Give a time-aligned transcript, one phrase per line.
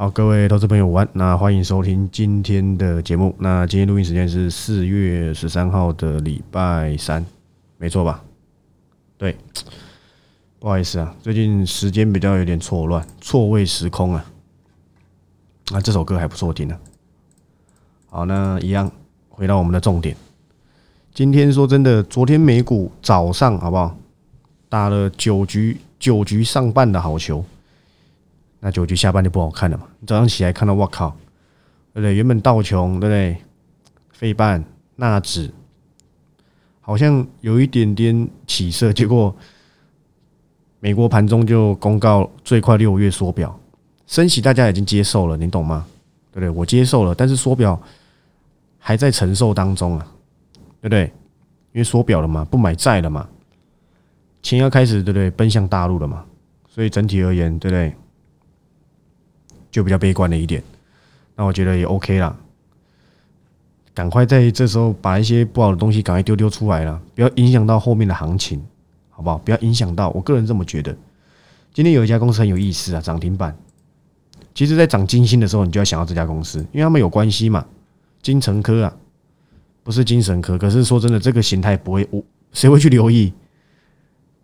[0.00, 3.36] 好，各位投资朋友午安，那欢迎收听今天的节目。
[3.38, 7.22] 那今天录音时间是四月十三号的礼拜三，
[7.76, 8.24] 没错吧？
[9.18, 9.36] 对，
[10.58, 14.24] 不好意思啊，最近时间比较有点错乱，错位时空啊。
[15.70, 16.74] 啊，这首歌还不错听呢。
[18.08, 18.90] 好，那一样
[19.28, 20.16] 回到我们的重点。
[21.12, 23.94] 今天说真的，昨天美股早上好不好？
[24.70, 27.44] 打了九局，九局上半的好球。
[28.60, 29.88] 那九局下半就不好看了嘛？
[29.98, 31.10] 你早上起来看到，我靠，
[31.92, 32.14] 对不对？
[32.14, 33.36] 原本道琼，对不对？
[34.12, 34.62] 费半、
[34.96, 35.50] 纳指，
[36.80, 39.34] 好像有一点点起色，结果
[40.78, 43.58] 美国盘中就公告最快六月缩表，
[44.06, 45.86] 升息大家已经接受了，你懂吗？
[46.32, 46.50] 对不对？
[46.50, 47.80] 我接受了，但是缩表
[48.78, 50.06] 还在承受当中啊，
[50.80, 51.04] 对不对？
[51.72, 53.26] 因为缩表了嘛，不买债了嘛，
[54.42, 55.30] 钱要开始对不对？
[55.30, 56.24] 奔向大陆了嘛，
[56.68, 57.94] 所以整体而言，对不对？
[59.70, 60.62] 就比较悲观了一点，
[61.36, 62.36] 那我觉得也 OK 啦。
[63.92, 68.62] 赶快在这时候把一些不好的东西赶快丢丢出来了，不要影响到后面的行情，
[69.10, 69.36] 好不好？
[69.38, 70.96] 不要影响到，我个人这么觉得。
[71.74, 73.54] 今天有一家公司很有意思啊，涨停板。
[74.54, 77.64] 其实，在涨金星的时候，你就要想到这家公司，因为他们有关系嘛。
[78.22, 78.96] 金城科啊，
[79.82, 82.22] 不是精神科，可是说真的，这个形态不会，我
[82.52, 83.32] 谁会去留意？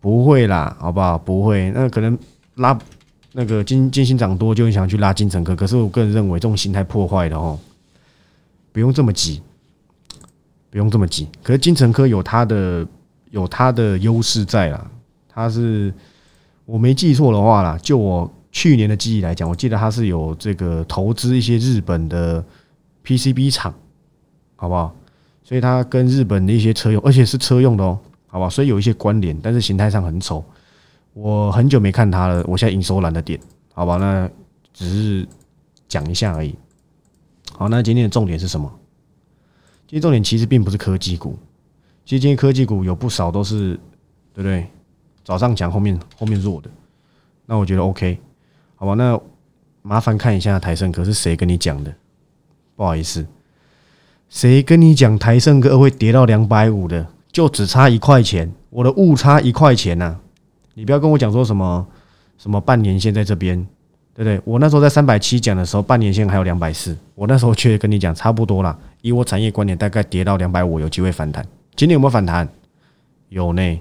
[0.00, 1.16] 不会啦，好不好？
[1.18, 2.18] 不会，那可能
[2.56, 2.78] 拉。
[3.38, 7.58] 那个金金星涨多就很想去拉金城科，可是我个人认为这种形态破坏的哦，
[8.72, 9.42] 不用这么急，
[10.70, 11.28] 不用这么急。
[11.42, 12.86] 可是金城科有它的
[13.30, 14.90] 有它的优势在啦，
[15.28, 15.92] 它是
[16.64, 22.42] 我没记错的话啦，就我去年的记忆来讲，我记得它是有这个投资一些日本的
[23.04, 23.74] PCB 厂，
[24.56, 24.96] 好不好？
[25.44, 28.48] 所以它跟日本的一些车用，而且是车用的哦，好吧？
[28.48, 30.42] 所以有一些关联，但是形态上很丑。
[31.16, 33.40] 我很久没看它了，我现在营收懒得点，
[33.72, 33.96] 好吧？
[33.96, 34.28] 那
[34.74, 35.26] 只是
[35.88, 36.54] 讲一下而已。
[37.56, 38.70] 好，那今天的重点是什么？
[39.88, 41.38] 今天重点其实并不是科技股，
[42.04, 43.80] 其实今天科技股有不少都是，
[44.34, 44.66] 对不对？
[45.24, 46.68] 早上讲后面后面弱的，
[47.46, 48.20] 那我觉得 OK，
[48.74, 48.92] 好吧？
[48.92, 49.18] 那
[49.80, 51.94] 麻烦看一下台盛科是谁跟你讲的？
[52.74, 53.26] 不好意思，
[54.28, 57.06] 谁跟你讲台盛科会跌到两百五的？
[57.32, 60.20] 就只差一块钱，我的误差一块钱呐。
[60.78, 61.86] 你不要跟我讲说什么
[62.36, 63.56] 什么半年线在这边，
[64.14, 64.38] 对不对？
[64.44, 68.78] 我那时候在三百七讲的时候，半年线还有两百四，我那时候确实跟你讲差不多啦。
[69.00, 71.42] 以我产业观点，大概跌到两百五有机会反弹。
[71.74, 72.46] 今天有没有反弹？
[73.30, 73.80] 有呢，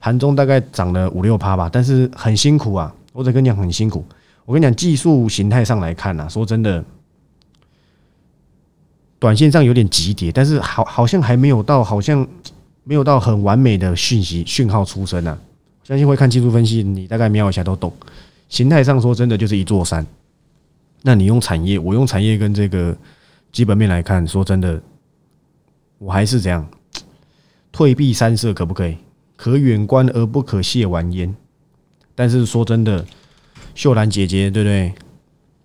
[0.00, 2.92] 盘中大概涨了五六趴吧，但是很辛苦啊。
[3.12, 4.04] 我得跟你讲很辛苦。
[4.44, 6.84] 我跟你讲，技术形态上来看呐，说真的，
[9.20, 12.26] 短线上有点急跌，但是好好像还没有到，好像
[12.82, 15.38] 没有到很完美的讯息讯号出生啊。
[15.88, 17.90] 相信会看技术分析，你大概瞄一下都懂。
[18.50, 20.06] 形态上说，真的就是一座山。
[21.00, 22.94] 那你用产业，我用产业跟这个
[23.52, 24.82] 基本面来看，说真的，
[25.96, 26.68] 我还是这样。
[27.72, 28.98] 退避三舍可不可以？
[29.34, 31.34] 可远观而不可亵玩焉。
[32.14, 33.02] 但是说真的，
[33.74, 34.92] 秀兰姐姐对不对？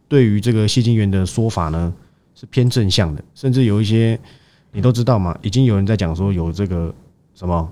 [0.08, 1.94] 对于这个谢金元的说法呢，
[2.34, 4.18] 是偏正向的，甚至有一些
[4.72, 6.96] 你都知道嘛，已经有人在讲说有这个
[7.36, 7.70] 什么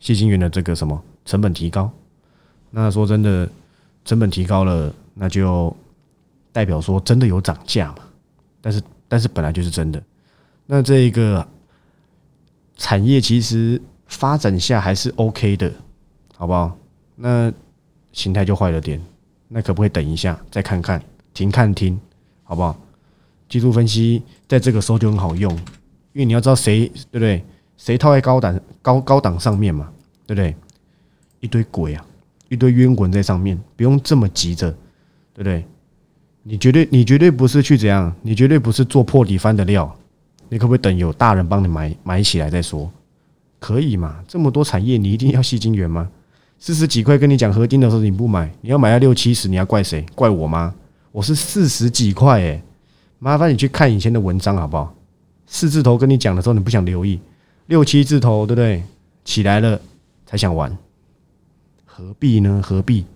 [0.00, 0.98] 谢金元的这个什么。
[1.26, 1.90] 成本提高，
[2.70, 3.46] 那说真的，
[4.04, 5.76] 成本提高了，那就
[6.52, 7.98] 代表说真的有涨价嘛？
[8.62, 10.02] 但是，但是本来就是真的。
[10.64, 11.46] 那这一个
[12.76, 15.70] 产业其实发展下还是 OK 的，
[16.36, 16.74] 好不好？
[17.14, 17.52] 那
[18.12, 19.00] 形态就坏了点，
[19.48, 21.02] 那可不可以等一下再看看，
[21.34, 22.00] 停看听，
[22.44, 22.76] 好不好？
[23.48, 25.52] 技术分析在这个时候就很好用，
[26.12, 27.44] 因为你要知道谁对不对？
[27.76, 29.90] 谁套在高档高高档上面嘛，
[30.26, 30.56] 对不对？
[31.46, 32.04] 一堆鬼啊，
[32.48, 34.68] 一堆冤魂在上面，不用这么急着，
[35.32, 35.64] 对不对？
[36.42, 39.96] 你绝对，你绝对不是去怎样，你绝对不是做破底翻的料。
[40.48, 42.90] 你可不可以等有大人帮你买买起来再说？
[43.60, 44.16] 可以嘛？
[44.26, 46.08] 这么多产业，你一定要吸金源吗？
[46.58, 50.04] 四十几块跟你讲合金的时候你不买，你要买到六七十，你要怪谁？
[50.16, 50.74] 怪我吗？
[51.12, 52.60] 我是四十几块诶，
[53.20, 54.92] 麻烦你去看以前的文章好不好？
[55.46, 57.20] 四字头跟你讲的时候你不想留意，
[57.66, 58.82] 六七字头对不对？
[59.24, 59.80] 起来了
[60.24, 60.76] 才想玩。
[61.96, 62.60] 何必呢？
[62.62, 63.06] 何必？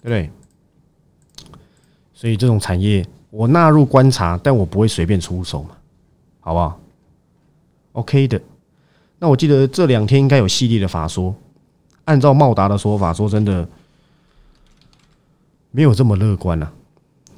[0.00, 0.30] 对不对？
[2.14, 5.70] 所以这种产业我纳入观察，但我不会随便出手嘛，
[6.38, 6.80] 好不好
[7.94, 8.40] ？OK 的。
[9.18, 11.34] 那我记得这两天应该有系列的法说，
[12.04, 13.68] 按照茂达的说法，说真的
[15.72, 16.72] 没有这么乐观啊。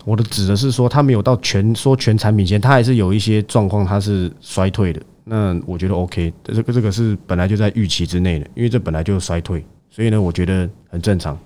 [0.05, 5.01] 我的指的是说，他没有到全说全产品线，他还是有一些状况，它是衰退的。
[5.25, 9.65] 那我觉得 OK，这个这个是本来就在预期之内的，因为这本来就衰退。
[9.99, 11.37] 所以呢，我觉得很正常。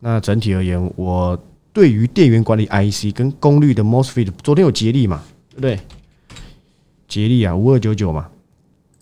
[0.00, 1.38] 那整体而言，我
[1.70, 5.78] 对于电源管理 IC 跟功率的 MOSFET，昨天有捷力嘛，对不对？
[7.06, 8.30] 捷力啊，五二九九嘛，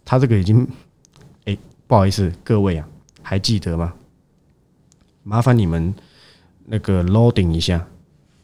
[0.04, 0.66] 它这个已经，
[1.44, 1.56] 哎，
[1.86, 2.88] 不好意思，各位啊，
[3.22, 3.94] 还记得吗？
[5.22, 5.94] 麻烦你们
[6.66, 7.86] 那个 loading 一下，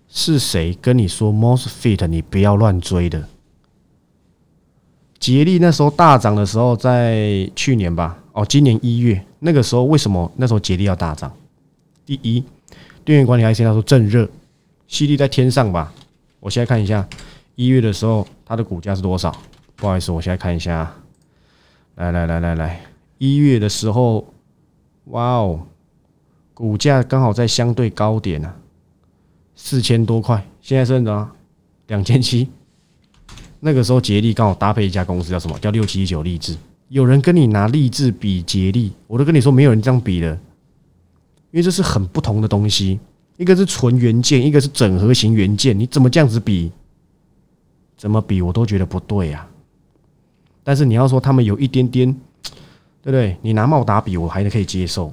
[0.07, 3.29] 是谁跟你说 MOSFET 你不要乱追的？
[5.19, 11.33] 捷力那时候大涨的时候，在去年吧，哦，今年一月那个时候，为什么那时候捷力要大涨？
[12.05, 12.45] 第一。
[13.03, 14.29] 电源管理 IC，他说正热，
[14.89, 15.91] 吸力在天上吧？
[16.41, 17.09] 我现在看一下，
[17.55, 19.35] 一月的时候它的股价是多少？
[19.75, 20.95] 不好意思，我现在看一下。
[21.95, 22.83] 来来来来来，
[23.17, 24.27] 一月的时候，
[25.05, 25.67] 哇哦，
[26.53, 28.55] 股价刚好在相对高点啊，
[29.55, 30.47] 四千多块。
[30.61, 31.31] 现在是多少？
[31.87, 32.51] 两千七。
[33.61, 35.59] 那个时候捷力刚好搭配一家公司叫什么？
[35.59, 36.55] 叫六七一九励志。
[36.89, 40.39] 有人跟你拿励志比捷力，我都跟你说，没有人这样比的。
[41.51, 43.01] 因为这是很不同的东西，
[43.37, 46.71] 一个是纯元件，一个是整合型元件，你怎么这样子比？
[47.97, 49.49] 怎么比我都觉得不对啊。
[50.63, 52.13] 但是你要说他们有一点点，
[53.03, 53.37] 对不对？
[53.41, 55.13] 你拿茂达比，我还可以接受。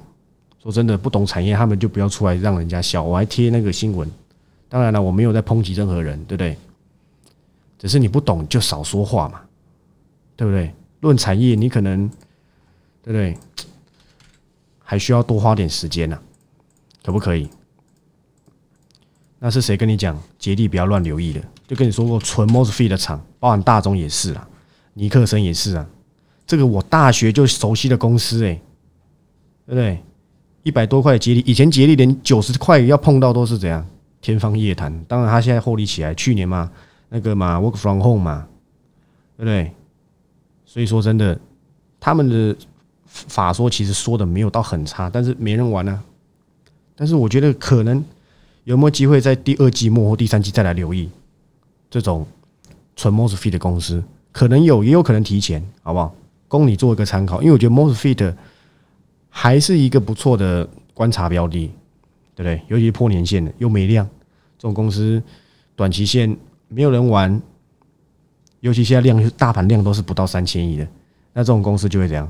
[0.62, 3.02] 说真的，不懂产业，他们就不要出来让人家笑。
[3.02, 4.10] 我还贴那个新闻，
[4.68, 6.56] 当然了，我没有在抨击任何人，对不对？
[7.78, 9.40] 只是你不懂就少说话嘛，
[10.36, 10.72] 对不对？
[11.04, 12.08] 论产业，你可能，
[13.02, 13.36] 对不对？
[14.82, 16.18] 还需要多花点时间呢，
[17.04, 17.48] 可不可以？
[19.38, 21.40] 那是谁跟你讲杰力不要乱留意的？
[21.66, 24.48] 就跟你说过，纯 mosfet 的厂，包含大中也是啊，
[24.94, 25.86] 尼克森也是啊。
[26.46, 28.60] 这个我大学就熟悉的公司，哎，
[29.66, 30.02] 对不对？
[30.62, 33.84] 一百多块的杰力，以前杰力连九十块要碰到都是怎样
[34.20, 35.04] 天方夜谭。
[35.04, 36.70] 当然，他现在获利起来，去年嘛，
[37.08, 38.46] 那个嘛，work from home 嘛，
[39.36, 39.72] 对不对？
[40.74, 41.38] 所以说真的，
[42.00, 42.56] 他们的。
[43.06, 46.02] 法说其实说的没有到很差，但是没人玩啊。
[46.96, 48.04] 但是我觉得可能
[48.64, 51.08] 有没有机会在第二季末或第三季再来留意
[51.88, 52.26] 这种
[52.96, 56.12] 纯 mosfet 的公司，可能有，也有可能提前，好不好？
[56.48, 57.40] 供你做一个参考。
[57.40, 58.34] 因为我觉得 mosfet
[59.30, 61.70] 还是一个不错的观察标的，
[62.34, 62.60] 对不对？
[62.66, 64.04] 尤其是破年线的又没量，
[64.58, 65.22] 这种公司
[65.76, 66.36] 短期线
[66.66, 67.40] 没有人玩，
[68.64, 70.88] 尤其现在量大盘量都是不到三千亿的，
[71.34, 72.26] 那这种公司就会怎样？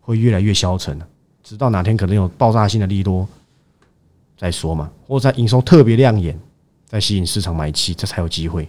[0.00, 0.96] 会越来越消沉
[1.42, 3.26] 直到哪天可能有爆炸性的利多
[4.38, 6.38] 再说嘛，或者在营收特别亮眼，
[6.86, 8.68] 再吸引市场买气，这才有机会。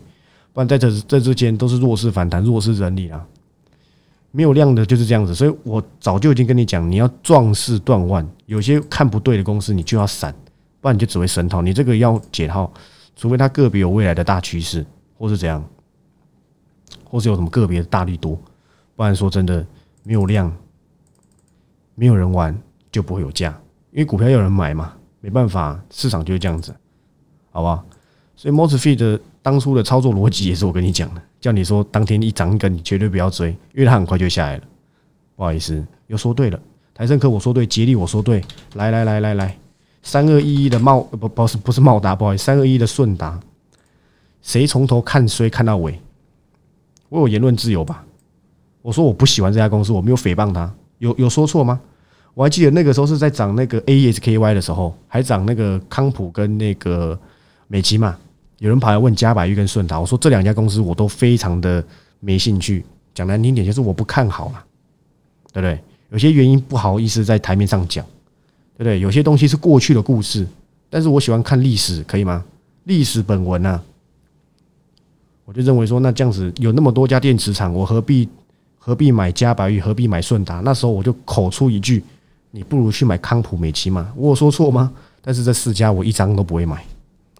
[0.53, 3.23] 不然在这这之间都是弱势反弹、弱势整理啊，
[4.31, 5.35] 没有量的就是这样子。
[5.35, 10.33] 所以我早就已经跟你讲，你要壮士断腕，有些看不对的公司你就要闪，
[10.81, 11.61] 不然你就只会神套。
[11.61, 12.71] 你这个要解套，
[13.15, 14.83] 除非它个别有未来的大趋势，
[15.15, 15.63] 或是怎样，
[17.13, 18.35] 或是有什么个别的大力多，
[18.95, 19.63] 不然说真的
[20.01, 20.51] 没有量。
[21.93, 22.59] 没有人玩
[22.91, 23.55] 就不会有价，
[23.91, 26.73] 因为股票有人买嘛，没办法，市场就是这样子，
[27.51, 27.85] 好不好？
[28.35, 34.63] 所以 MOSFET 当初的操作逻辑也是我跟你讲的，叫你说当天一涨一根，你绝对不要追，因为它很快就下来了。
[35.35, 36.59] 不好意思，又说对了，
[36.95, 38.43] 台盛科我说对，杰力我说对，
[38.73, 39.55] 来来来来来，
[40.01, 43.39] 三二一一的茂不不是不是茂达，不好意思，三二一的顺达，
[44.41, 46.01] 谁从头看衰看到尾？
[47.13, 48.03] 我有言论自由吧？
[48.81, 50.73] 我说我不喜欢这家公司，我没有诽谤他。
[50.97, 51.79] 有有说错吗？
[52.33, 57.17] 我还记得那个时候是在涨那个 ASKY 的时候，还涨那个康普跟那个
[57.67, 58.17] 美琪嘛。
[58.57, 61.85] 有人跑来问嘉百玉跟顺达，我说这两家公司我都非常的
[62.19, 62.83] 没兴趣。
[63.13, 64.65] 讲难听点就是我不看好了，
[65.51, 65.79] 对不对？
[66.09, 68.03] 有些原因不好意思在台面上讲，
[68.75, 68.99] 对不对？
[68.99, 70.47] 有些东西是过去的故事，
[70.89, 72.43] 但是我喜欢看历史，可以吗？
[72.85, 73.79] 历史本文啊，
[75.45, 78.27] 我就认为说，那这样子有那么多家电池厂，我何必？
[78.85, 79.79] 何必买嘉白玉？
[79.79, 80.59] 何必买顺达？
[80.59, 82.03] 那时候我就口出一句
[82.51, 84.91] ：“你不如去买康普美奇嘛。”我有说错吗？
[85.21, 86.85] 但是这四家我一张都不会买，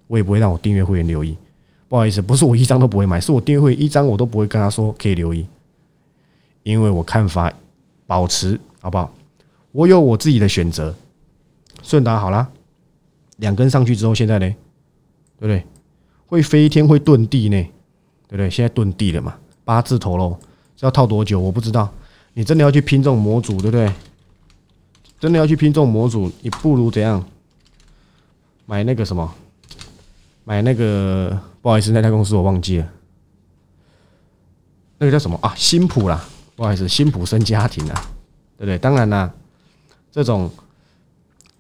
[0.08, 1.36] 我也不会让我订阅会员留意。
[1.90, 5.46] 不好意思，不是我一张都不会买，是我订阅会一张我都不会跟他说可以留意，
[6.64, 7.52] 因为我看法
[8.08, 9.14] 保持好不好？
[9.74, 10.96] 我有我自己的选择。
[11.82, 12.50] 顺达好啦，
[13.36, 14.48] 两根上去之后，现在呢，
[15.38, 15.66] 对不对？
[16.28, 17.68] 会飞天，会遁地呢，
[18.34, 18.50] 对不对？
[18.50, 20.36] 现在遁地了嘛，八字头喽。
[20.80, 21.40] 要套多久？
[21.40, 21.88] 我不知道。
[22.34, 23.94] 你真的要去拼这种模组，对不对？
[25.20, 27.24] 真的要去拼这种模组，你不如怎样？
[28.66, 29.32] 买那个什么？
[30.46, 31.40] 买那个？
[31.62, 32.90] 不好意思，那家公司我忘记了。
[34.98, 35.54] 那个叫什么啊？
[35.56, 38.10] 新普啦，不好意思，新普生家庭啊，
[38.58, 38.80] 对不对？
[38.80, 39.32] 当然啦，
[40.12, 40.50] 这种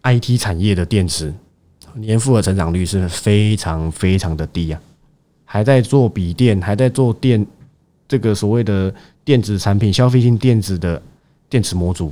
[0.01, 1.31] IT 产业的电池
[1.93, 4.81] 年复合成长率是非常非常的低呀，
[5.53, 7.45] 还在做笔电，还在做电。
[8.07, 8.91] 这个所谓的
[9.23, 10.99] 电子产品、消费性电子的
[11.47, 12.11] 电池模组，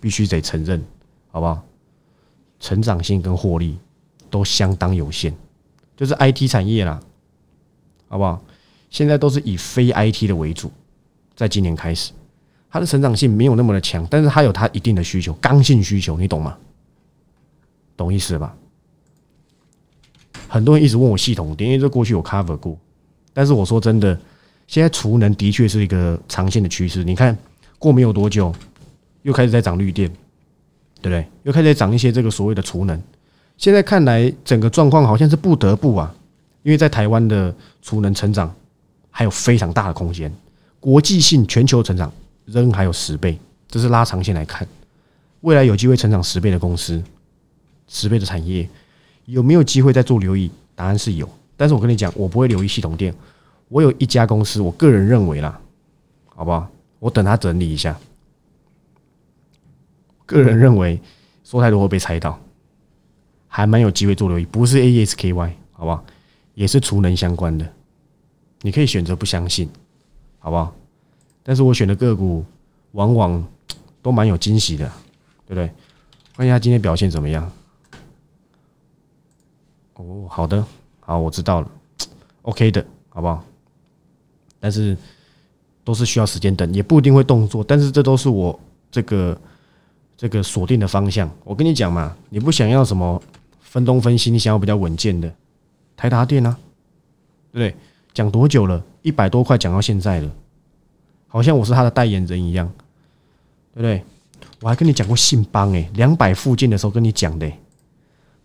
[0.00, 0.82] 必须得承认，
[1.30, 1.62] 好不好？
[2.58, 3.76] 成长性跟获利
[4.30, 5.34] 都相当有限，
[5.94, 6.98] 就是 IT 产业啦，
[8.08, 8.42] 好不好？
[8.88, 10.72] 现在都是以非 IT 的为主，
[11.36, 12.12] 在今年开始，
[12.70, 16.56] 它的成长性没有那么的强，但是它有它一定的需求，刚性需求，你懂吗？
[17.94, 18.56] 懂意思吧？
[20.48, 22.76] 很多人一直问我系统电，因为这过去有 cover 过，
[23.34, 24.18] 但是我说真的，
[24.66, 27.04] 现在储能的确是一个长线的趋势。
[27.04, 27.36] 你看
[27.78, 28.52] 过没有多久，
[29.22, 30.08] 又开始在涨绿电，
[31.00, 31.26] 对不对？
[31.42, 33.00] 又开始在涨一些这个所谓的储能。
[33.58, 36.14] 现在看来，整个状况好像是不得不啊，
[36.62, 38.52] 因为在台湾的储能成长
[39.10, 40.32] 还有非常大的空间，
[40.80, 42.10] 国际性全球成长
[42.46, 43.38] 仍还有十倍，
[43.68, 44.66] 这是拉长线来看，
[45.42, 47.02] 未来有机会成长十倍的公司，
[47.86, 48.68] 十倍的产业。
[49.28, 50.50] 有没有机会再做留意？
[50.74, 53.14] 答案是有，但是我跟你讲，我不会留意系统店。
[53.68, 55.60] 我有一家公司，我个人认为啦，
[56.34, 56.66] 好不好？
[56.98, 57.94] 我等他整理一下。
[60.24, 60.98] 个人认为
[61.44, 62.40] 说太多会被猜到，
[63.46, 64.46] 还蛮有机会做留意。
[64.46, 66.02] 不是 A S K Y，好不好？
[66.54, 67.70] 也是储能相关的，
[68.62, 69.68] 你可以选择不相信，
[70.38, 70.74] 好不好？
[71.42, 72.42] 但是我选的个股
[72.92, 73.46] 往往
[74.00, 74.90] 都蛮有惊喜的，
[75.46, 75.70] 对不对？
[76.34, 77.52] 看一下今天表现怎么样。
[79.98, 80.64] 哦，好的，
[81.00, 81.68] 好，我知道了
[82.42, 83.42] ，OK 的，好不好？
[84.60, 84.96] 但是
[85.82, 88.58] 都是需要时间等，也不一定会动作，但是这都是我
[88.92, 89.36] 这个
[90.16, 91.28] 这个锁定的方向。
[91.42, 93.20] 我跟你讲嘛，你不想要什么
[93.60, 95.32] 分东分西，你想要比较稳健的
[95.96, 96.56] 台达电啊，
[97.50, 97.76] 对不对？
[98.14, 98.80] 讲多久了？
[99.02, 100.30] 一百多块讲到现在了，
[101.26, 102.70] 好像我是他的代言人一样，
[103.74, 104.04] 对不对？
[104.60, 107.50] 我还跟你讲过信邦诶，两百附近的时候跟你讲的。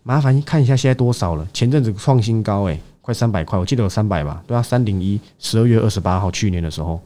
[0.04, 1.48] 麻烦你看一下现在多少了？
[1.52, 4.44] 前阵子创新高哎，快三百块，我记得有三百吧？
[4.46, 7.00] 对啊，三零一，十二月二十八号，去年的时候，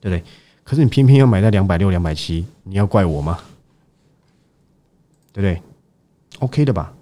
[0.00, 0.24] 对不对？
[0.64, 3.38] 可是你偏偏要买在两百六、两百七，你要怪我吗？
[5.30, 5.62] 对不对
[6.38, 6.92] ？OK 的吧？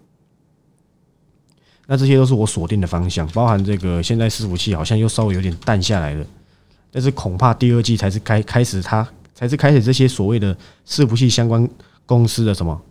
[1.87, 6.27] 那这些都是我锁定的方向，包含这个现在伺服器好像又稍微有点淡下来了，
[6.91, 10.53] 但是恐怕第二季才是开开始，它才是开始这些所谓的
[10.85, 11.69] 伺服器相关
[12.05, 12.83] 公司的什么？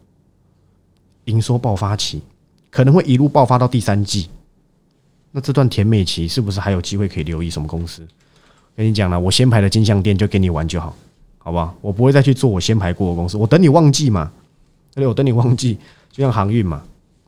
[1.25, 2.21] 营收爆发期
[2.69, 4.29] 可能会一路爆发到第三季，
[5.31, 8.05] 那这段甜美期是不是还有机会可以留意什么公司？
[8.75, 10.95] 跟你讲了，我先排的金项店就给你玩就好，
[11.37, 11.73] 好不好？
[11.81, 14.31] 我不会再去做我先排过的公司，我等你忘记嘛，
[14.93, 15.07] 对不对？
[15.07, 15.77] 我等你忘记，
[16.11, 16.83] 就像航运嘛，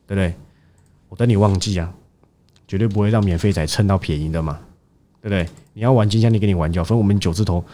[0.06, 0.34] 对不对？
[1.08, 1.90] 我等你忘记啊，
[2.66, 4.58] 绝对不会让免费仔蹭到便宜的嘛，
[5.22, 5.48] 对不对？
[5.72, 6.84] 你要玩金项店，给你玩就好。
[6.84, 7.64] 反正我们九字头，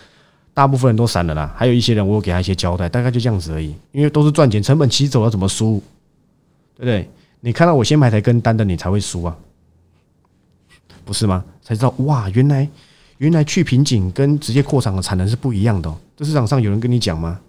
[0.53, 5.83] 大部分人都散了啦，还有一些人我有给他一些交代，大概就这样子而已，因为都是赚钱，成本起走了怎么输？
[6.77, 7.11] 对不对？
[7.41, 9.37] 你看到我先买台跟单的，你才会输啊，
[11.05, 11.45] 不是吗？
[11.63, 12.69] 才知道哇，原来
[13.19, 15.95] 原来去瓶颈跟直接扩厂的产能是不一样的。
[16.17, 17.41] 这市场上有人跟你讲吗？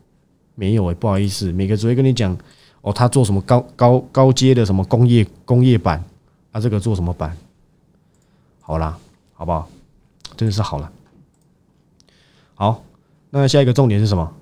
[0.55, 2.37] 没有哎，不好意思，每个只会跟你讲
[2.81, 6.03] 哦，他做什么高高高阶的什么工业工业板，
[6.51, 7.35] 他这个做什么板？
[8.61, 8.97] 好啦，
[9.33, 9.67] 好不好？
[10.37, 10.91] 真的是好了。
[12.53, 12.83] 好，
[13.29, 14.33] 那下一个重点是什么？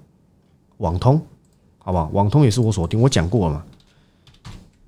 [0.78, 1.22] 网通，
[1.80, 2.10] 好不好？
[2.14, 3.64] 网通也是我锁定，我讲过了嘛。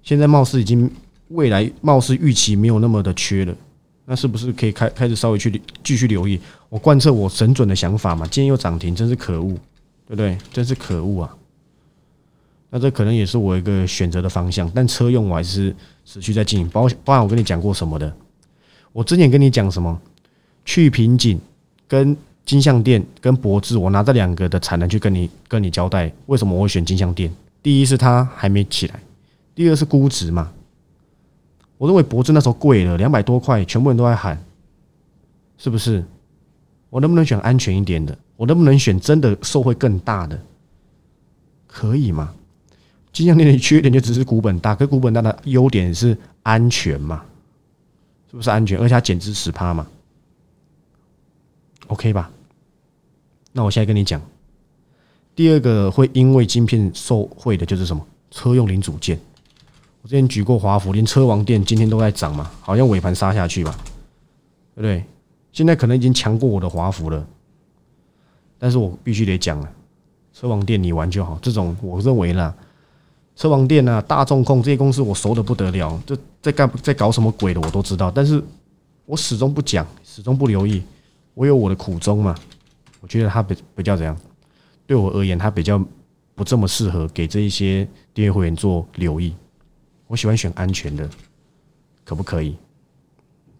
[0.05, 0.89] 现在貌似已经
[1.29, 3.55] 未来貌似预期没有那么的缺了，
[4.05, 6.39] 那是不是可以开开始稍微去继续留意？
[6.69, 9.49] 我贯彻我神准的想法嘛，今天又涨停，真是可恶，
[10.07, 10.37] 对不对？
[10.53, 11.35] 真是可恶啊！
[12.69, 16.69] 那这可能也是我一个选择的方向，但车用我还是持续在经营。
[16.69, 18.15] 包包含我跟你讲过什么的，
[18.93, 19.99] 我之前跟你讲什么？
[20.65, 21.39] 去瓶颈
[21.87, 27.31] 跟金相店跟博智，我拿这两个的产能去跟你跟你交代，为什么我会选金相店？
[27.63, 28.99] 第一是它还没起来。
[29.55, 30.51] 第二是估值嘛，
[31.77, 34.43] 我认为博智那时候贵了两百多块，全部人都在喊，
[35.57, 36.03] 是不是？
[36.89, 38.17] 我能不能选安全一点的？
[38.35, 40.39] 我能不能选真的受惠更大的？
[41.67, 42.33] 可以吗？
[43.13, 47.23] 金项链的缺点就只是股本大，可股本大的优点是安全嘛？
[48.29, 48.77] 是不是安全？
[48.77, 49.87] 而且它减资十趴嘛
[51.87, 52.29] ？OK 吧？
[53.53, 54.21] 那我现在跟你讲，
[55.33, 58.05] 第二个会因为晶片受惠的就是什么？
[58.31, 59.17] 车用零组件。
[60.05, 63.75] 我之前举过华孚，连车王店今天都在涨嘛，好像尾盘杀下去吧，
[64.75, 65.03] 对不对？
[65.51, 67.25] 现在可能已经强过我的华孚了，
[68.59, 69.67] 但是我必须得讲了，
[70.31, 71.39] 车王店你玩就好。
[71.41, 72.55] 这种我认为啦，
[73.35, 78.39] 车王店啊、大众控这些公司我熟的不得了，这在干在搞什么鬼的我都知道，但是
[79.07, 80.83] 我始终不讲，始终不留意，
[81.33, 82.35] 我有我的苦衷嘛。
[83.01, 84.15] 我觉得它比比较怎样，
[84.85, 85.83] 对我而言，它比较
[86.35, 89.33] 不这么适合给这一些订阅会员做留意。
[90.07, 91.09] 我喜欢选安全的，
[92.03, 92.55] 可不可以？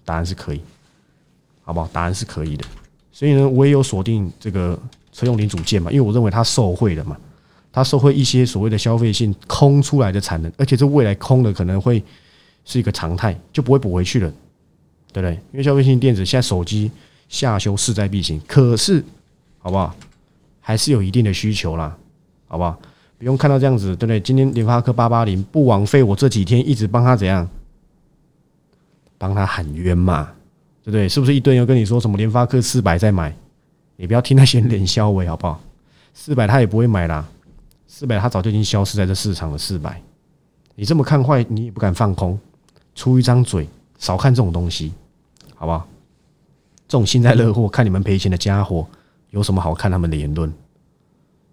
[0.04, 0.62] 答案是可以，
[1.64, 1.90] 好不好？
[1.92, 2.66] 答案是可以的。
[3.12, 4.80] 所以呢，我也有锁定这个
[5.12, 7.18] 车用零组件嘛，因为我认为它受惠的嘛，
[7.72, 12.04] 它受惠一些所谓的消费性空出来的产能，而且这未来空的可能会
[12.66, 14.30] 是一个常态，就不会补回去了，
[15.12, 15.34] 对不对？
[15.54, 16.92] 因为消费性电子现在手机
[17.30, 19.04] 下修势在必行，可是
[19.58, 19.96] 好不好？
[20.60, 21.98] 还是有一定的需求啦，
[22.48, 22.80] 好不好？
[23.18, 24.20] 不用看到这样子，对不对？
[24.20, 27.48] 今天联发科八八零不枉费我这几天一直帮他怎样，
[29.18, 30.32] 帮他喊冤嘛，
[30.84, 31.08] 对不对？
[31.08, 33.36] 是不是一堆人跟你说什么联发科四百再买？
[33.96, 35.62] 你不要听那些脸消委，好不好？
[36.14, 37.26] 四百他也不会买啦，
[37.88, 39.58] 四百他早就已经消失在这市场了。
[39.58, 40.02] 四百，
[40.76, 42.38] 你这么看坏，你也不敢放空，
[42.94, 43.68] 出一张嘴，
[43.98, 44.94] 少看这种东西，
[45.56, 45.88] 好不好？
[46.88, 48.86] 这种幸灾乐祸，看你们赔钱的家伙。
[49.32, 50.54] 有什么好看他们的言论？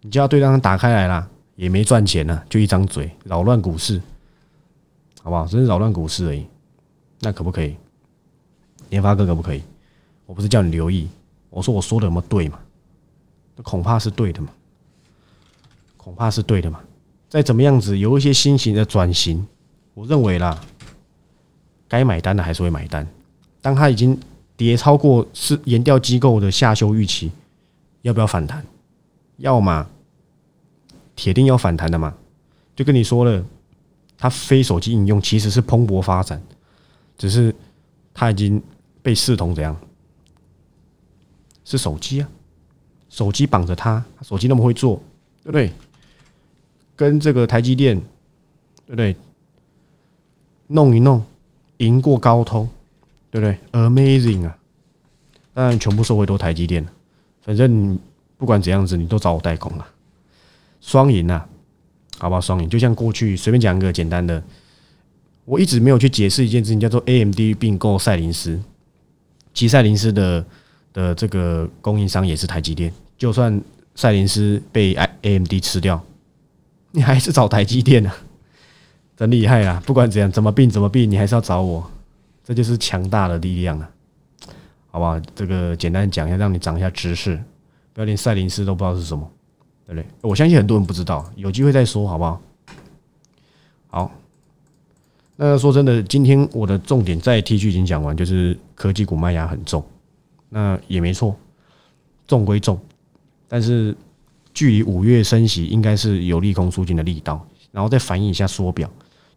[0.03, 4.01] 你就要对他们打开来啦，也没赚钱呢，就一张嘴扰乱股市，
[5.23, 5.47] 好不好？
[5.47, 6.47] 只是扰乱股市而已，
[7.21, 7.77] 那可不可以？
[8.91, 9.63] 联发哥可不可以？
[10.27, 11.09] 我不是叫你留意，
[11.51, 12.59] 我说我说的有没有对嘛？
[13.57, 14.49] 那恐怕是对的嘛，
[15.97, 16.81] 恐怕是对的嘛。
[17.29, 19.47] 再怎么样子，有一些新型的转型，
[19.95, 20.61] 我认为啦，
[21.89, 23.07] 该买单的还是会买单。
[23.61, 24.19] 当它已经
[24.57, 27.31] 跌超过是研调机构的下修预期。
[28.03, 28.65] 要不要反弹？
[29.37, 29.87] 要么，
[31.17, 32.15] 铁定要反弹的嘛。
[32.75, 33.45] 就跟你说了，
[34.17, 36.43] 它非手机应用其实是蓬勃发展，
[37.19, 37.55] 只是
[38.15, 38.63] 它已经
[39.03, 39.77] 被视同怎样？
[41.65, 42.29] 是手机啊，
[43.09, 44.97] 手机绑着它，手机那么会做，
[45.45, 45.73] 对不对？
[46.97, 47.97] 跟这个台积电，
[48.87, 49.17] 对不对？
[50.67, 51.23] 弄一弄，
[51.77, 52.69] 赢过高通，
[53.31, 54.59] 对不对？Amazing 啊！
[55.53, 56.91] 当然，全部收回都台积电了。
[57.43, 57.99] 反正
[58.39, 59.92] 不管怎样子，你都找我代工啊，
[60.83, 61.49] 双赢啊，
[62.19, 62.41] 好不好？
[62.41, 64.43] 双赢，就像过去随便讲一个简单的，
[65.47, 68.61] 我一直没有去解释一件事情，叫做 AMD 并购赛灵思，
[69.55, 70.45] 其实赛灵思的
[70.93, 73.59] 的这个供应商也是台积电，就算
[73.95, 76.05] 赛灵思被 AMD 吃掉，
[76.91, 78.15] 你还是找台积电啊，
[79.17, 79.81] 真厉害啊！
[79.87, 81.89] 不管怎样，怎么并怎么并，你还是要找我，
[82.45, 83.89] 这就是强大的力量啊！
[84.91, 85.19] 好不好？
[85.35, 87.41] 这个简单讲一下，让你长一下知识，
[87.95, 89.31] 不要连赛灵思都不知道是什么，
[90.21, 92.41] 我相信很多人不知道，有机会再说，好不好？
[93.89, 94.11] 好，
[95.37, 99.85] 那说真的，今天我的重点在 T 区已经讲完，就是科技股卖压很重，
[100.49, 101.37] 那也没错，
[102.27, 102.79] 重归重，
[103.49, 103.97] 但是
[104.55, 108.91] 距离五月升息应该是有利空出尽的力道，然后再反映一下缩表，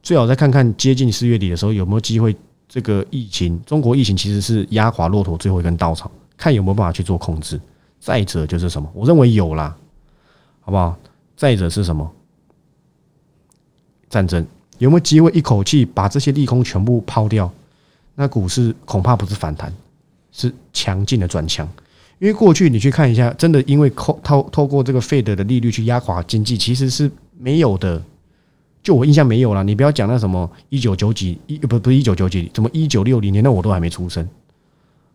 [0.04, 2.36] 最好再看看接近四月底的时候有没有机会。
[2.68, 7.62] 这个疫情，中国疫情其实是压垮骆驼最后一根稻草，看有没有办法去做控制。
[8.00, 8.90] 再者就是什么？
[8.92, 9.78] 我认为有啦，
[10.66, 10.98] 好不好？
[11.38, 12.12] 再者是什么？
[14.10, 14.46] 战争
[14.80, 17.52] 有没有机会一口气把这些利空全部抛掉？
[18.16, 19.72] 那股市恐怕不是反弹，
[20.32, 21.70] 是强劲的转强。
[22.18, 28.02] 因为过去你去看一下，真的因为透透透过这个费德的利率去压垮经济，其实是没有的。
[28.82, 34.28] 就我印象没有了，你不要讲那什么一九九几一不不是一九九几，怎么一九六零年那我都还没出生，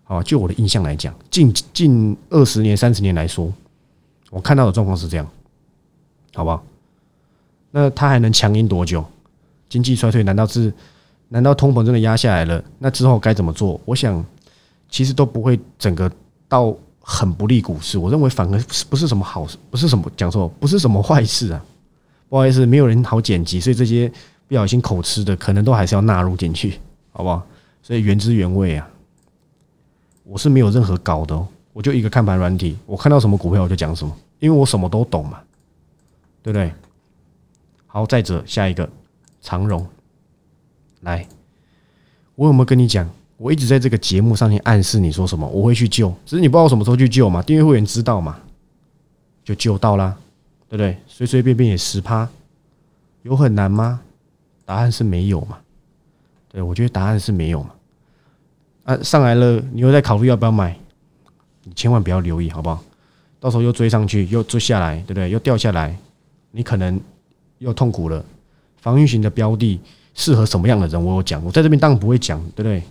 [0.04, 3.52] 好，就我的印象来讲，近近二十年三十年来说，
[4.30, 5.26] 我看到的状况是这样，
[6.40, 6.64] 好不好？
[7.70, 9.04] 那它还能强硬多久？
[9.68, 10.72] 经济衰退难道是
[11.28, 12.64] 难道通膨真的压下来了？
[12.78, 13.78] 那之后该怎么做？
[13.84, 14.24] 我想
[14.88, 16.10] 其实都不会整个
[16.48, 21.62] 到很不利股市，我认为反而不是什么好事，不是什么讲错，不是什么坏事啊。
[22.30, 24.10] 不好意思，没有人好剪辑，所以这些
[24.48, 26.80] 不小心口吃的，可能都还是要纳入进去，
[27.12, 27.46] 好不好？
[27.82, 28.88] 所以原汁原味啊，
[30.24, 35.38] 我是没有任何搞的，我就一个看盘软体，我看到什么股票我就讲什么，因为我什么都懂嘛，
[36.42, 36.72] 对不对？
[37.86, 38.88] 好，再者下一个
[39.40, 39.86] 长荣，
[41.00, 41.26] 来，
[42.34, 43.08] 我有没有跟你讲？
[43.36, 47.42] 我一直在这个节目上面暗示你说什么，我会去救，只是你不知道什么时候去救嘛？
[47.42, 48.38] 订阅会员知道嘛？
[49.42, 50.16] 就救到啦。
[50.68, 50.96] 对不对？
[51.08, 52.28] 随随便便也十趴，
[53.22, 54.00] 有很难吗？
[54.64, 55.58] 答案是没有嘛。
[56.48, 57.70] 对我觉得答案是没有嘛。
[58.84, 60.78] 啊，上来了，你又在考虑要不要买？
[61.64, 62.80] 你千万不要留意，好不好？
[63.40, 65.28] 到时候又追上去，又追下来，对不对？
[65.28, 65.98] 又掉下来，
[66.50, 67.00] 你可能
[67.58, 68.24] 又痛苦了。
[68.78, 69.80] 防御型的标的
[70.14, 71.04] 适合什么样的人？
[71.04, 72.82] 我有讲，我在这边当然不会讲，对不对？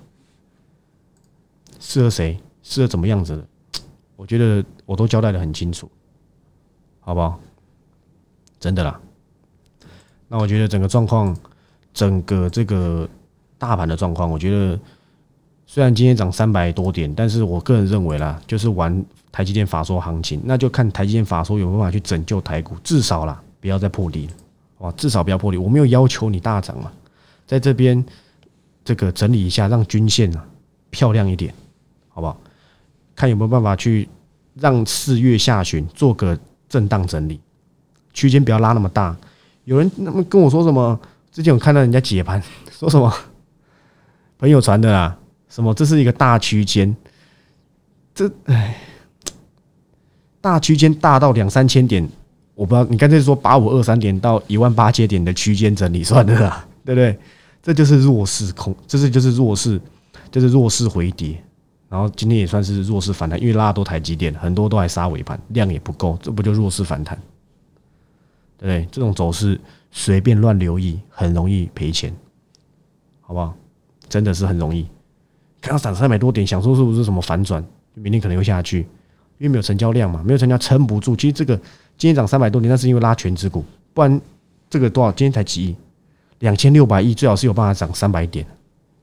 [1.80, 2.38] 适合谁？
[2.62, 3.46] 适合怎么样子的？
[4.16, 5.90] 我觉得我都交代的很清楚，
[7.00, 7.40] 好不好？
[8.60, 9.00] 真的啦，
[10.28, 11.36] 那我觉得整个状况，
[11.94, 13.08] 整个这个
[13.58, 14.78] 大盘的状况，我觉得
[15.66, 24.34] 虽然今天涨三百多点，但是我个人认为啦，就是玩台积电法说行情，那就看台积电法说有办法去拯救台股，至少啦，不要再破底了，
[24.80, 25.58] 哇，至少不要破底。
[25.58, 26.92] 我没有要求你大涨嘛，
[27.46, 28.04] 在这边
[28.84, 30.46] 这个整理一下，让均线啊
[30.90, 31.54] 漂亮一点，
[32.08, 32.40] 好不好？
[33.16, 34.08] 看有没有办法去
[34.56, 37.40] 让四月下旬做个震荡整理。
[38.14, 39.16] 区间不要拉那么大。
[39.66, 41.00] 有人那么跟我说什么？
[41.32, 42.42] 之前我看到人家解盘
[42.72, 43.14] 说什么
[44.40, 45.16] 朋友传的啦，
[45.48, 46.96] 什么这是一个大区间，
[48.16, 48.76] 这哎，
[50.42, 52.10] 大区间大到两三千点，
[52.60, 57.18] 我不知道，你干脆说八五二三点到一万八千点的区间整理算的啦， 对不对？
[57.64, 59.80] 这就是弱势空，这是就是弱势，
[60.30, 61.42] 就是弱势回跌，
[61.88, 67.18] 然后今天也算是弱势反弹，因为拉多台积电，很多都还杀尾盘，量也不够，这不就弱势反弹？
[68.58, 68.86] 对不对？
[68.92, 69.58] 这种走势
[69.90, 72.14] 随便乱留意，很容易赔钱，
[73.22, 73.54] 好不好？
[74.10, 74.86] 真的是很容易。
[75.62, 77.66] 看到涨三百多点，想说是不是什么反转？
[77.94, 78.86] 明天可能又下去，
[79.40, 81.16] 因为没有成交量嘛，没有成交撑不住。
[81.16, 81.58] 其实这个
[81.98, 84.22] 今天涨三百多点，那是因为拉全指股，不然
[84.70, 85.12] 这个多少？
[85.12, 85.76] 今天才几亿，
[86.40, 88.46] 两千六百亿，最好是有办法涨三百点，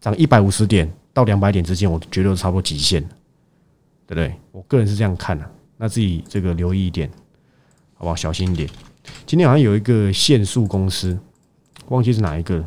[0.00, 3.02] 涨一百五十点到两百点之间，我觉得差不多极限
[4.06, 4.32] 对不对？
[4.52, 7.10] 我个人是这样看的，那自己这个留意一点，
[7.94, 8.14] 好不好？
[8.14, 8.68] 小心一点。
[9.24, 11.18] 今天好像有一个限速公司，
[11.88, 12.62] 忘记是哪一个，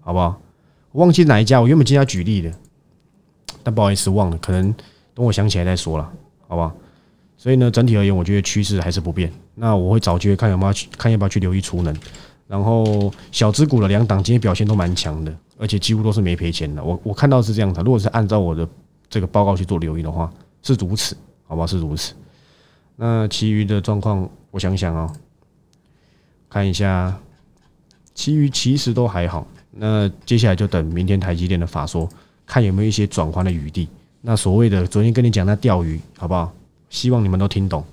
[0.00, 0.40] 好不好？
[0.92, 2.52] 忘记哪一家，我原本今天要举例的，
[3.62, 4.74] 但不好意思忘了，可能
[5.14, 6.12] 等我想起来再说了，
[6.48, 6.74] 好吧？
[7.36, 9.32] 所以呢，整体而言，我觉得趋势还是不变。
[9.54, 11.94] 那我会找机会看有没有去看要不要去留意储能，
[12.46, 16.82] 然后小资股的两档今天表现都蛮强的，而且几乎都是没赔钱的。
[16.82, 18.66] 我我看到是这样的，如果是按照我的
[19.08, 21.66] 这个报告去做留意的话，是如此，好吧？
[21.66, 22.14] 是如此。
[22.96, 25.12] 那其余的状况，我想想啊，
[26.48, 27.16] 看一下，
[28.14, 29.46] 其余其实都还好。
[29.70, 32.08] 那接下来就等明天台积电的法说，
[32.46, 33.88] 看有没有一些转换的余地。
[34.26, 36.50] 那所谓的昨天跟你讲那钓鱼，好不好？
[36.88, 37.84] 希望你们都听懂。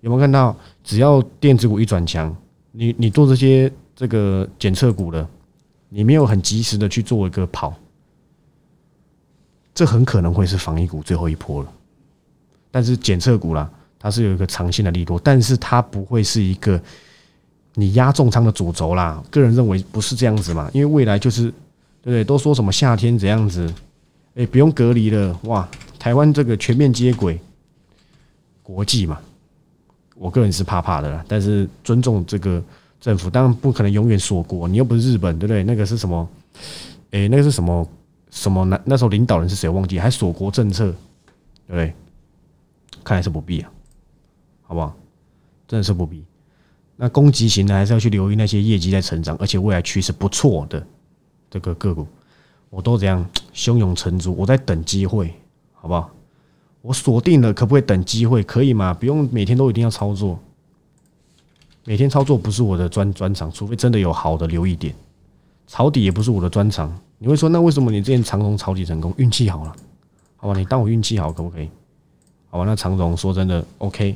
[0.00, 0.54] 有没有看到？
[0.82, 2.34] 只要电子股一转强，
[2.72, 5.24] 你你做这些这个检测股的，
[5.88, 7.72] 你没有很及时的去做一个跑，
[9.72, 11.72] 这很可能会是防疫股最后一波了。
[12.70, 16.80] 但是检测股啦，它是有一个长线的利多，但是它不会是一个。
[17.74, 21.42] 你压重仓的主轴啦，个人认为不是这样子嘛，因为未来就是
[22.02, 22.24] 对不对？
[22.24, 23.72] 都说什么夏天怎样子，
[24.34, 25.68] 哎，不用隔离了哇！
[25.98, 27.40] 台湾这个全面接轨
[28.62, 29.18] 国际嘛，
[30.14, 32.62] 我个人是怕怕的啦，但是尊重这个
[33.00, 35.64] 政府，当然不可能永远锁国，你又不是日本，对不对？
[35.64, 36.28] 那个是什么？
[37.10, 37.88] 哎，那个是什么
[38.30, 38.64] 什么？
[38.64, 39.68] 那那时候领导人是谁？
[39.68, 40.86] 忘记还锁国政策，
[41.66, 41.92] 对不对？
[43.02, 43.70] 看来是不必啊，
[44.62, 44.94] 好不好？
[45.66, 46.24] 真的是不必。
[46.96, 50.84] 那攻击型的还是要去留意那些业绩在成长，而且未来趋势不错的
[51.50, 52.06] 这个个股，
[52.70, 53.24] 我都这样
[53.58, 55.34] 胸有成竹，我在等机会，
[55.74, 56.08] 好不好？
[56.80, 58.40] 我锁定了，可不可以等机会？
[58.44, 58.94] 可以吗？
[58.94, 60.38] 不用每天都一定要操作，
[61.84, 64.94] 每天操作不是我的专专长，除非真的有好的留意点。
[65.66, 66.96] 抄底也不是我的专长。
[67.18, 69.12] 你会说，那为什么你之前长荣抄底成功？
[69.16, 69.74] 运气好了，
[70.36, 70.56] 好吧？
[70.56, 71.68] 你当我运气好可不可以？
[72.50, 72.64] 好吧？
[72.64, 74.14] 那长荣说真的，OK。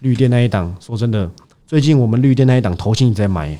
[0.00, 1.30] 绿电那一档，说真的。
[1.64, 3.56] 最近我们绿电那一档投信在买，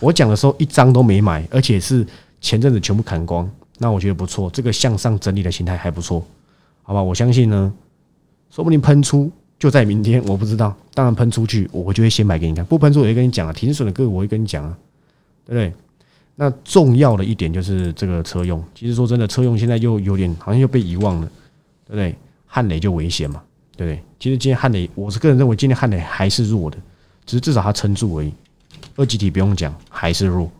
[0.00, 2.04] 我讲的时候一张都没买，而且是
[2.40, 3.48] 前阵子全部砍光。
[3.82, 6.24] 那我觉得不错，这个向上整理的形态还不错，
[6.84, 7.02] 好吧？
[7.02, 7.74] 我相信呢，
[8.48, 10.72] 说不定喷出就在明天，我不知道。
[10.94, 13.52] 当然喷出去，我就会先买给你看；不喷出，我会跟你讲啊。
[13.52, 14.78] 停损的个我会跟你讲啊，
[15.44, 15.72] 对不对？
[16.36, 21.26] 那重要的一点就是这个车用，其实说真的，车用现在又有点好像又被遗忘了，
[21.86, 22.16] 对不对？
[22.46, 23.42] 汉雷就危险嘛，
[23.76, 24.02] 对不对？
[24.20, 26.78] 其实今天汉雷，我是个人认为今天汉雷还是弱的。
[27.26, 28.32] 只是至少它撑住而已，
[28.96, 30.50] 二级体不用讲，还是弱，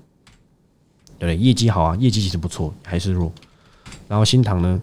[1.29, 1.37] 对？
[1.37, 3.33] 业绩好啊，业绩其实不错，还是弱。
[4.09, 4.81] 然后新塘呢，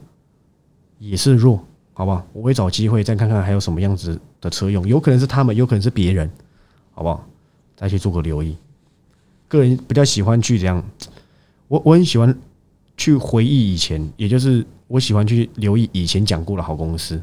[0.98, 2.26] 也是弱，好不好？
[2.34, 6.30] 我会找机会再看看还有什么样子的车用，有可能是他们，有可能是别人，
[6.92, 7.26] 好不好？
[7.76, 8.56] 再去做个留意。
[9.48, 10.84] 个人比较喜欢去这样，
[11.68, 12.38] 我我很喜欢
[12.98, 17.22] 去回忆以前，也就是我喜欢去留意以前讲过的好公司。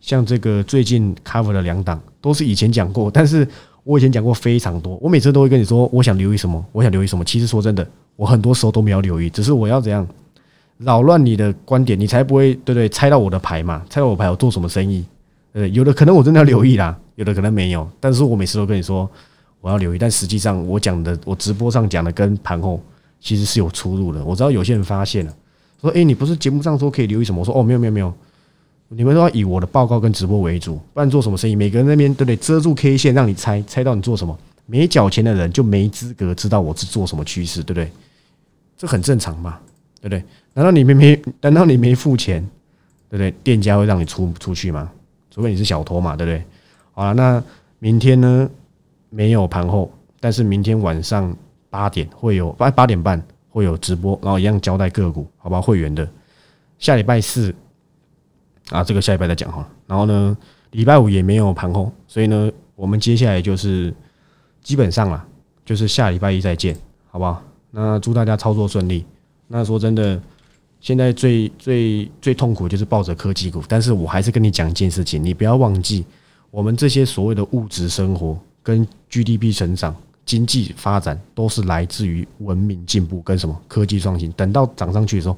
[0.00, 3.46] 像这个最近 cover 的两档都是以前讲过，但是
[3.84, 4.96] 我以前讲过非常多。
[4.96, 7.24] 我每次都会跟你说，我想留意什么，我想留意什么。
[7.24, 7.88] 其实说真的，
[8.18, 10.04] 我很多时候都没有留意，只是我要怎样
[10.78, 12.88] 扰乱你的观点，你才不会对不对？
[12.88, 13.80] 猜到我的牌嘛？
[13.88, 15.04] 猜到我牌，我做什么生意？
[15.52, 17.88] 呃，有的可能我真的要留意啦，有的可能没有。
[18.00, 19.08] 但是我每次都跟你说
[19.60, 22.82] 我要留意，但实际上我讲的，我直播上讲的跟盘后
[23.20, 24.24] 其实是有出入的。
[24.24, 25.32] 我知道有些人发现了，
[25.80, 28.12] 说：“哎，你不是节目上说可以留意什么？”我说：“哦，没有，没有，没有。”
[28.90, 31.54] 你们都要以我的报告跟直播为主，不然做什么生意？
[31.54, 32.34] 每个人那边对不对？
[32.36, 34.36] 遮住 K 线让你猜，猜到你做什么？
[34.66, 37.90] 没缴钱的人就没资格知道我是做什么趋势，对不对？
[38.78, 39.58] 这很正常嘛，
[40.00, 40.24] 对不对？
[40.54, 41.22] 难道你没没？
[41.42, 42.40] 难道你没付钱？
[43.10, 43.30] 对不对？
[43.42, 44.90] 店家会让你出出去吗？
[45.30, 46.42] 除非你是小偷嘛，对不对？
[46.92, 47.42] 好了，那
[47.78, 48.48] 明天呢？
[49.10, 51.34] 没有盘后，但是明天晚上
[51.70, 55.60] 八点会有八八点半会有直播，然后一样交代个股，好吧？
[55.60, 56.06] 会员的
[56.78, 57.54] 下礼拜四。
[58.68, 59.66] 啊，这个下礼拜再讲哈。
[59.86, 60.36] 然后呢，
[60.72, 63.94] 礼拜五也没有盘后，所以呢，我们接下来就是
[64.62, 65.26] 基本上啦，
[65.64, 66.76] 就是下礼拜一再见，
[67.10, 67.42] 好不好？
[67.70, 69.04] 那祝大家操作顺利，
[69.46, 70.20] 那说真的，
[70.80, 76.04] 现在最最最痛苦就是抱着科技股，但是我还是跟你讲一件事情，你不要忘记，
[76.50, 84.30] 我们这些所谓的物质生活跟 GDP 成长、经济发展都是来自于文明进步跟什么科技创新。
[84.32, 85.36] 等到涨上去的时候，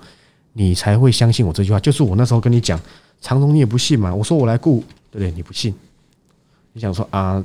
[0.52, 1.80] 你才会相信我这句话。
[1.80, 2.80] 就是我那时候跟你讲，
[3.20, 5.30] 长荣你也不信嘛，我说我来顾，对不对？
[5.32, 5.74] 你不信，
[6.72, 7.42] 你想说啊，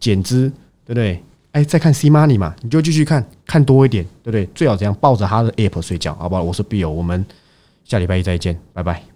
[0.00, 0.50] 减资，
[0.84, 1.22] 对不对？
[1.56, 4.44] 哎，再看 C money 嘛，你就继续看看多一点，对不对？
[4.54, 6.42] 最好这样抱着他的 app 睡觉，好不好？
[6.42, 7.24] 我是 Bill，我们
[7.82, 9.15] 下礼拜一再见，拜拜。